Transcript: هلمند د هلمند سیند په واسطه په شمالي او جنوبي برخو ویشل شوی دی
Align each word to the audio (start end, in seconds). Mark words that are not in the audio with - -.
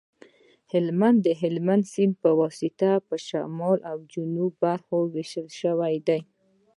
هلمند 0.73 1.17
د 1.25 1.27
هلمند 1.41 1.83
سیند 1.93 2.13
په 2.23 2.29
واسطه 2.39 2.89
په 3.07 3.15
شمالي 3.27 3.81
او 3.89 3.97
جنوبي 4.13 4.57
برخو 4.63 4.97
ویشل 5.13 5.47
شوی 5.61 5.95
دی 6.07 6.21